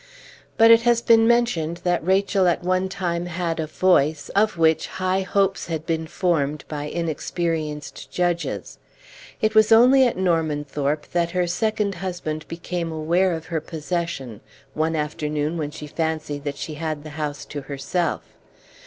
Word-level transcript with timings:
But 0.57 0.71
it 0.71 0.81
has 0.81 0.99
been 0.99 1.27
mentioned 1.27 1.81
that 1.83 2.03
Rachel 2.03 2.47
at 2.47 2.63
one 2.63 2.89
time 2.89 3.27
had 3.27 3.59
a 3.59 3.67
voice, 3.67 4.29
of 4.29 4.57
which 4.57 4.87
high 4.97 5.21
hopes 5.21 5.67
had 5.67 5.85
been 5.85 6.07
formed 6.07 6.63
by 6.67 6.85
inexperienced 6.85 8.09
judges. 8.09 8.79
It 9.41 9.53
was 9.53 9.71
only 9.71 10.07
at 10.07 10.17
Normanthorpe 10.17 11.11
that 11.11 11.29
her 11.37 11.45
second 11.45 11.93
husband 11.93 12.47
became 12.47 12.91
aware 12.91 13.31
of 13.33 13.45
her 13.45 13.61
possession, 13.61 14.41
one 14.73 14.95
afternoon 14.95 15.55
when 15.59 15.69
she 15.69 15.85
fancied 15.85 16.45
that 16.45 16.57
she 16.57 16.73
had 16.73 17.03
the 17.03 17.11
house 17.11 17.45
to 17.45 17.61
herself. 17.61 18.23